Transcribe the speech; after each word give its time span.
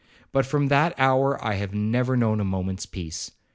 But 0.31 0.47
from 0.47 0.69
that 0.69 0.95
hour 0.97 1.37
I 1.45 1.53
have 1.57 1.75
never 1.75 2.17
known 2.17 2.39
a 2.39 2.43
moment's 2.43 2.87
peace. 2.87 3.29